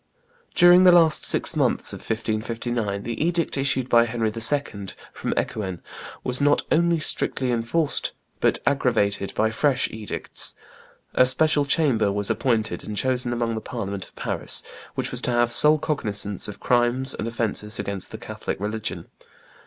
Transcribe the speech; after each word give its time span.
During 0.55 0.83
the 0.83 0.91
last 0.91 1.23
six 1.25 1.55
months 1.55 1.93
of 1.93 1.99
1559 1.99 3.03
the 3.03 3.23
edict 3.23 3.55
issued 3.55 3.87
by 3.87 4.05
Henry 4.05 4.31
II. 4.35 4.87
from 5.13 5.31
Ecouen 5.37 5.79
was 6.23 6.41
not 6.41 6.63
only 6.71 6.97
strictly 6.97 7.51
enforced, 7.51 8.11
but 8.39 8.57
aggravated 8.65 9.31
by 9.35 9.51
fresh 9.51 9.91
edicts; 9.91 10.55
a 11.13 11.27
special 11.27 11.65
chamber 11.65 12.11
was 12.11 12.31
appointed 12.31 12.83
and 12.83 12.97
chosen 12.97 13.31
amongst 13.31 13.53
the 13.53 13.61
Parliament 13.61 14.05
of 14.05 14.15
Paris, 14.15 14.63
which 14.95 15.11
was 15.11 15.21
to 15.21 15.29
have 15.29 15.51
sole 15.51 15.77
cognizance 15.77 16.47
of 16.47 16.59
crimes 16.59 17.13
and 17.13 17.27
offences 17.27 17.77
against 17.77 18.09
the 18.09 18.17
Catholic 18.17 18.59
religion. 18.59 19.05